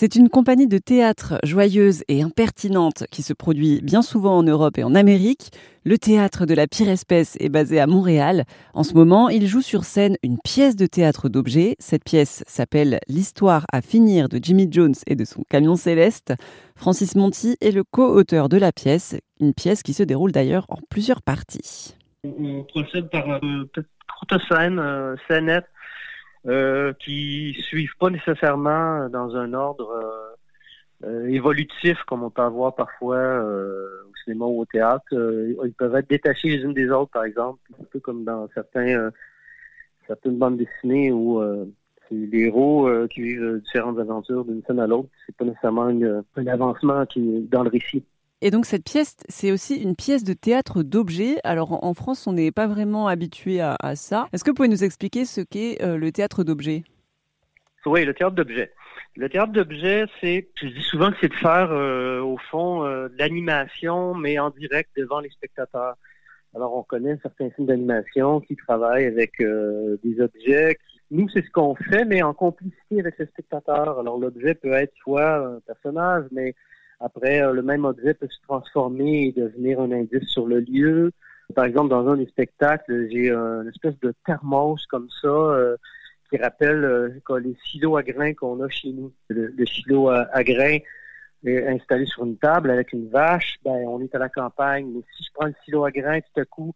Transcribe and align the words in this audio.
C'est 0.00 0.14
une 0.14 0.28
compagnie 0.28 0.68
de 0.68 0.78
théâtre 0.78 1.40
joyeuse 1.42 2.04
et 2.06 2.22
impertinente 2.22 3.02
qui 3.10 3.24
se 3.24 3.32
produit 3.32 3.80
bien 3.82 4.00
souvent 4.00 4.38
en 4.38 4.44
Europe 4.44 4.78
et 4.78 4.84
en 4.84 4.94
Amérique. 4.94 5.50
Le 5.84 5.98
théâtre 5.98 6.46
de 6.46 6.54
la 6.54 6.68
pire 6.68 6.88
espèce 6.88 7.36
est 7.40 7.48
basé 7.48 7.80
à 7.80 7.88
Montréal. 7.88 8.44
En 8.74 8.84
ce 8.84 8.94
moment, 8.94 9.28
il 9.28 9.48
joue 9.48 9.60
sur 9.60 9.82
scène 9.82 10.16
une 10.22 10.38
pièce 10.38 10.76
de 10.76 10.86
théâtre 10.86 11.28
d'objets. 11.28 11.74
Cette 11.80 12.04
pièce 12.04 12.44
s'appelle 12.46 13.00
L'histoire 13.08 13.66
à 13.72 13.82
finir 13.82 14.28
de 14.28 14.38
Jimmy 14.40 14.68
Jones 14.70 14.94
et 15.08 15.16
de 15.16 15.24
son 15.24 15.42
camion 15.50 15.74
céleste. 15.74 16.32
Francis 16.76 17.16
Monti 17.16 17.56
est 17.60 17.72
le 17.72 17.82
co-auteur 17.82 18.48
de 18.48 18.56
la 18.56 18.70
pièce, 18.70 19.16
une 19.40 19.52
pièce 19.52 19.82
qui 19.82 19.94
se 19.94 20.04
déroule 20.04 20.30
d'ailleurs 20.30 20.66
en 20.68 20.78
plusieurs 20.88 21.22
parties. 21.22 21.96
On 22.22 22.62
procède 22.62 23.10
par 23.10 23.26
une 23.42 23.66
courte 23.74 24.40
scène, 24.48 24.78
euh, 24.78 25.16
euh, 26.48 26.94
qui 26.94 27.54
suivent 27.60 27.96
pas 27.98 28.08
nécessairement 28.08 29.08
dans 29.10 29.36
un 29.36 29.52
ordre 29.52 29.90
euh, 29.90 31.06
euh, 31.06 31.28
évolutif 31.28 31.98
comme 32.06 32.22
on 32.22 32.30
peut 32.30 32.40
avoir 32.40 32.74
parfois 32.74 33.44
au 33.44 34.14
cinéma 34.24 34.46
ou 34.46 34.62
au 34.62 34.64
théâtre. 34.64 35.04
ils 35.12 35.74
peuvent 35.76 35.94
être 35.94 36.08
détachés 36.08 36.48
les 36.48 36.62
unes 36.62 36.72
des 36.72 36.90
autres, 36.90 37.10
par 37.10 37.24
exemple, 37.24 37.60
un 37.78 37.84
peu 37.84 38.00
comme 38.00 38.24
dans 38.24 38.48
certains 38.54 39.10
certaines 40.06 40.38
bandes 40.38 40.56
dessinées 40.56 41.12
où 41.12 41.42
c'est 42.08 42.14
les 42.14 42.46
héros 42.46 42.88
qui 43.08 43.20
vivent 43.20 43.60
différentes 43.62 43.98
aventures 43.98 44.44
d'une 44.44 44.62
scène 44.62 44.80
à 44.80 44.86
l'autre. 44.86 45.10
C'est 45.26 45.36
pas 45.36 45.44
nécessairement 45.44 45.88
un 46.36 46.46
avancement 46.46 47.04
qui 47.04 47.46
dans 47.50 47.62
le 47.62 47.68
récit. 47.68 48.04
Et 48.40 48.52
donc 48.52 48.66
cette 48.66 48.84
pièce, 48.84 49.16
c'est 49.28 49.50
aussi 49.50 49.82
une 49.82 49.96
pièce 49.96 50.22
de 50.22 50.32
théâtre 50.32 50.84
d'objets. 50.84 51.38
Alors 51.42 51.84
en 51.84 51.92
France, 51.92 52.28
on 52.28 52.32
n'est 52.32 52.52
pas 52.52 52.68
vraiment 52.68 53.08
habitué 53.08 53.60
à, 53.60 53.76
ça. 53.96 54.28
Est-ce 54.32 54.44
que 54.44 54.50
vous 54.50 54.54
pouvez 54.54 54.68
nous 54.68 54.84
expliquer 54.84 55.24
ce 55.24 55.40
qu'est 55.40 55.82
euh, 55.82 55.96
le 55.96 56.12
théâtre 56.12 56.44
d'objets? 56.44 56.84
Oui, 57.84 58.04
le 58.04 58.14
théâtre 58.14 58.36
d'objets. 58.36 58.72
Le 59.16 59.28
théâtre 59.28 59.52
d'objets, 59.52 60.04
c'est, 60.20 60.48
je 60.62 60.68
dis 60.68 60.82
souvent 60.82 61.10
que 61.10 61.16
c'est 61.20 61.28
de 61.28 61.34
faire 61.34 61.72
euh, 61.72 62.20
au 62.20 62.36
fond 62.36 62.84
euh, 62.84 63.08
l'animation, 63.18 64.14
mais 64.14 64.38
en 64.38 64.50
direct 64.50 64.90
devant 64.96 65.18
les 65.18 65.30
spectateurs. 65.30 65.96
Alors 66.54 66.76
on 66.76 66.84
connaît 66.84 67.18
certains 67.22 67.50
films 67.50 67.66
d'animation 67.66 68.40
qui 68.40 68.54
travaillent 68.54 69.06
avec 69.06 69.32
des 69.38 70.20
objets. 70.20 70.78
Nous, 71.10 71.28
c'est 71.28 71.44
ce 71.44 71.50
qu'on 71.50 71.74
fait, 71.74 72.04
mais 72.04 72.22
en 72.22 72.34
complicité 72.34 73.00
avec 73.00 73.18
les 73.18 73.26
spectateurs. 73.26 73.98
Alors 73.98 74.18
l'objet 74.18 74.54
peut 74.54 74.72
être 74.72 74.94
soit 75.02 75.36
un 75.36 75.60
personnage, 75.66 76.24
mais 76.30 76.54
après, 77.00 77.42
euh, 77.42 77.52
le 77.52 77.62
même 77.62 77.84
objet 77.84 78.14
peut 78.14 78.28
se 78.28 78.40
transformer 78.42 79.26
et 79.26 79.32
devenir 79.32 79.80
un 79.80 79.92
indice 79.92 80.28
sur 80.28 80.46
le 80.46 80.60
lieu. 80.60 81.12
Par 81.54 81.64
exemple, 81.64 81.88
dans 81.88 82.06
un 82.08 82.16
des 82.16 82.26
spectacles, 82.26 83.08
j'ai 83.10 83.30
une 83.30 83.68
espèce 83.68 83.98
de 84.00 84.12
thermos 84.26 84.84
comme 84.86 85.08
ça 85.22 85.28
euh, 85.28 85.76
qui 86.28 86.36
rappelle 86.36 86.84
euh, 86.84 87.38
les 87.38 87.56
silos 87.64 87.96
à 87.96 88.02
grains 88.02 88.34
qu'on 88.34 88.60
a 88.62 88.68
chez 88.68 88.90
nous. 88.90 89.12
Le, 89.28 89.64
silo 89.64 90.08
à, 90.08 90.44
grains 90.44 90.78
est 91.44 91.66
installé 91.68 92.04
sur 92.04 92.24
une 92.24 92.36
table 92.36 92.70
avec 92.70 92.92
une 92.92 93.08
vache, 93.08 93.56
ben 93.64 93.70
on 93.86 94.00
est 94.00 94.14
à 94.14 94.18
la 94.18 94.28
campagne. 94.28 94.90
Mais 94.92 95.02
si 95.16 95.24
je 95.24 95.30
prends 95.32 95.46
le 95.46 95.54
silo 95.64 95.84
à 95.84 95.90
grains 95.90 96.20
tout 96.20 96.40
à 96.40 96.44
coup 96.44 96.74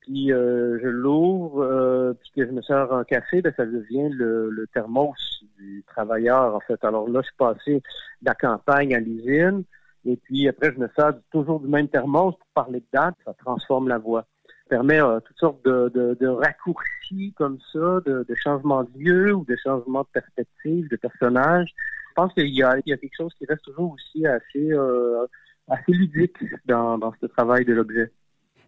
puis 0.00 0.32
euh, 0.32 0.78
je 0.82 0.88
l'ouvre, 0.88 1.62
euh, 1.62 2.14
puis 2.14 2.30
que 2.36 2.46
je 2.46 2.52
me 2.52 2.62
sers 2.62 2.92
un 2.92 3.04
café, 3.04 3.42
ben, 3.42 3.52
ça 3.56 3.66
devient 3.66 4.08
le, 4.10 4.50
le, 4.50 4.66
thermos 4.68 5.44
du 5.58 5.84
travailleur, 5.86 6.54
en 6.54 6.60
fait. 6.60 6.82
Alors 6.84 7.08
là, 7.08 7.20
je 7.20 7.26
suis 7.26 7.36
passé 7.36 7.74
de 8.22 8.26
la 8.26 8.34
campagne 8.34 8.94
à 8.94 9.00
l'usine, 9.00 9.64
et 10.06 10.16
puis 10.16 10.48
après, 10.48 10.72
je 10.72 10.78
me 10.78 10.88
sers 10.96 11.12
toujours 11.30 11.60
du 11.60 11.68
même 11.68 11.88
thermos 11.88 12.34
pour 12.36 12.48
parler 12.54 12.80
de 12.80 12.86
date, 12.92 13.14
ça 13.24 13.34
transforme 13.34 13.88
la 13.88 13.98
voix. 13.98 14.26
Ça 14.46 14.76
permet 14.76 15.02
euh, 15.02 15.20
toutes 15.20 15.38
sortes 15.38 15.64
de, 15.64 15.90
de, 15.94 16.16
de, 16.18 16.26
raccourcis 16.28 17.34
comme 17.36 17.58
ça, 17.72 18.00
de, 18.06 18.24
de 18.26 18.34
changements 18.36 18.84
de 18.84 18.90
lieu 18.98 19.34
ou 19.34 19.44
de 19.44 19.56
changements 19.62 20.02
de 20.02 20.08
perspective, 20.12 20.88
de 20.88 20.96
personnage. 20.96 21.70
Je 22.08 22.14
pense 22.14 22.32
qu'il 22.32 22.48
y 22.48 22.62
a, 22.62 22.78
il 22.78 22.90
y 22.90 22.92
a 22.92 22.96
quelque 22.96 23.16
chose 23.16 23.32
qui 23.34 23.44
reste 23.46 23.62
toujours 23.62 23.92
aussi 23.92 24.26
assez, 24.26 24.72
euh, 24.72 25.26
assez 25.68 25.92
ludique 25.92 26.36
dans, 26.66 26.98
dans 26.98 27.12
ce 27.20 27.26
travail 27.26 27.64
de 27.64 27.74
l'objet. 27.74 28.10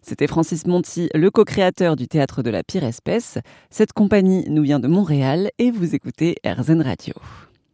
C'était 0.05 0.27
Francis 0.27 0.67
Monti, 0.67 1.09
le 1.13 1.31
co-créateur 1.31 1.95
du 1.95 2.09
théâtre 2.09 2.43
de 2.43 2.49
la 2.49 2.61
pire 2.61 2.83
espèce. 2.83 3.37
Cette 3.69 3.93
compagnie 3.93 4.43
nous 4.49 4.61
vient 4.61 4.81
de 4.81 4.89
Montréal 4.89 5.49
et 5.59 5.71
vous 5.71 5.95
écoutez 5.95 6.35
RZN 6.45 6.81
Radio. 6.81 7.13